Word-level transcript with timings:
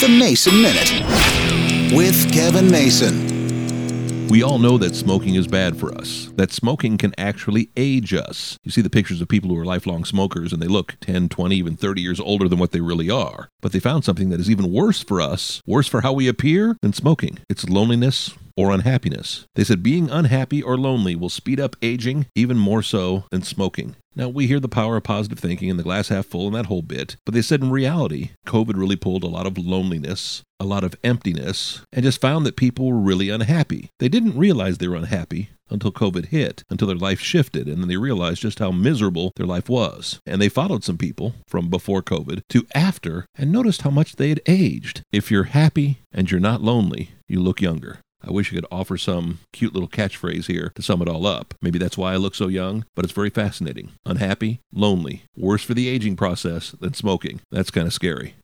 The 0.00 0.08
Mason 0.08 0.62
Minute 0.62 1.94
with 1.94 2.32
Kevin 2.32 2.70
Mason. 2.70 4.28
We 4.28 4.42
all 4.42 4.58
know 4.58 4.78
that 4.78 4.94
smoking 4.94 5.34
is 5.34 5.46
bad 5.46 5.76
for 5.76 5.94
us, 5.94 6.30
that 6.36 6.52
smoking 6.52 6.96
can 6.96 7.12
actually 7.18 7.68
age 7.76 8.14
us. 8.14 8.56
You 8.64 8.70
see 8.70 8.80
the 8.80 8.88
pictures 8.88 9.20
of 9.20 9.28
people 9.28 9.50
who 9.50 9.58
are 9.58 9.64
lifelong 9.66 10.06
smokers 10.06 10.54
and 10.54 10.62
they 10.62 10.68
look 10.68 10.96
10, 11.02 11.28
20, 11.28 11.54
even 11.54 11.76
30 11.76 12.00
years 12.00 12.18
older 12.18 12.48
than 12.48 12.58
what 12.58 12.70
they 12.70 12.80
really 12.80 13.10
are. 13.10 13.50
But 13.60 13.72
they 13.72 13.78
found 13.78 14.06
something 14.06 14.30
that 14.30 14.40
is 14.40 14.50
even 14.50 14.72
worse 14.72 15.04
for 15.04 15.20
us, 15.20 15.60
worse 15.66 15.86
for 15.86 16.00
how 16.00 16.14
we 16.14 16.28
appear 16.28 16.78
than 16.80 16.94
smoking. 16.94 17.40
It's 17.50 17.68
loneliness 17.68 18.30
or 18.60 18.70
unhappiness. 18.70 19.46
They 19.54 19.64
said 19.64 19.82
being 19.82 20.10
unhappy 20.10 20.62
or 20.62 20.76
lonely 20.76 21.16
will 21.16 21.30
speed 21.30 21.58
up 21.58 21.76
aging 21.80 22.26
even 22.34 22.58
more 22.58 22.82
so 22.82 23.24
than 23.30 23.42
smoking. 23.42 23.96
Now, 24.14 24.28
we 24.28 24.48
hear 24.48 24.60
the 24.60 24.68
power 24.68 24.96
of 24.96 25.04
positive 25.04 25.38
thinking 25.38 25.70
and 25.70 25.78
the 25.78 25.84
glass 25.84 26.08
half 26.08 26.26
full 26.26 26.48
and 26.48 26.56
that 26.56 26.66
whole 26.66 26.82
bit, 26.82 27.16
but 27.24 27.32
they 27.32 27.42
said 27.42 27.62
in 27.62 27.70
reality, 27.70 28.30
COVID 28.46 28.76
really 28.76 28.96
pulled 28.96 29.22
a 29.22 29.28
lot 29.28 29.46
of 29.46 29.56
loneliness, 29.56 30.42
a 30.58 30.64
lot 30.64 30.84
of 30.84 30.96
emptiness, 31.02 31.82
and 31.92 32.02
just 32.02 32.20
found 32.20 32.44
that 32.44 32.56
people 32.56 32.90
were 32.90 32.98
really 32.98 33.30
unhappy. 33.30 33.88
They 33.98 34.08
didn't 34.08 34.36
realize 34.36 34.78
they 34.78 34.88
were 34.88 34.96
unhappy 34.96 35.50
until 35.70 35.92
COVID 35.92 36.26
hit, 36.26 36.64
until 36.68 36.88
their 36.88 36.96
life 36.96 37.20
shifted, 37.20 37.68
and 37.68 37.80
then 37.80 37.88
they 37.88 37.96
realized 37.96 38.42
just 38.42 38.58
how 38.58 38.72
miserable 38.72 39.32
their 39.36 39.46
life 39.46 39.68
was. 39.68 40.18
And 40.26 40.42
they 40.42 40.48
followed 40.48 40.82
some 40.82 40.98
people 40.98 41.34
from 41.46 41.70
before 41.70 42.02
COVID 42.02 42.42
to 42.50 42.66
after 42.74 43.26
and 43.36 43.52
noticed 43.52 43.82
how 43.82 43.90
much 43.90 44.16
they 44.16 44.30
had 44.30 44.40
aged. 44.46 45.02
If 45.12 45.30
you're 45.30 45.44
happy 45.44 46.00
and 46.12 46.28
you're 46.30 46.40
not 46.40 46.62
lonely, 46.62 47.12
you 47.28 47.40
look 47.40 47.62
younger. 47.62 48.00
I 48.22 48.30
wish 48.30 48.52
I 48.52 48.56
could 48.56 48.66
offer 48.70 48.96
some 48.96 49.38
cute 49.52 49.72
little 49.72 49.88
catchphrase 49.88 50.46
here 50.46 50.72
to 50.74 50.82
sum 50.82 51.02
it 51.02 51.08
all 51.08 51.26
up. 51.26 51.54
Maybe 51.62 51.78
that's 51.78 51.96
why 51.98 52.12
I 52.12 52.16
look 52.16 52.34
so 52.34 52.48
young, 52.48 52.84
but 52.94 53.04
it's 53.04 53.14
very 53.14 53.30
fascinating. 53.30 53.92
Unhappy, 54.04 54.60
lonely, 54.72 55.22
worse 55.36 55.62
for 55.62 55.74
the 55.74 55.88
aging 55.88 56.16
process 56.16 56.72
than 56.72 56.94
smoking. 56.94 57.40
That's 57.50 57.70
kind 57.70 57.86
of 57.86 57.92
scary. 57.92 58.34